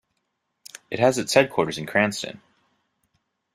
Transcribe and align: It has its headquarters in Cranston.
It 0.89 0.97
has 0.97 1.19
its 1.19 1.35
headquarters 1.35 1.77
in 1.77 1.85
Cranston. 1.85 2.41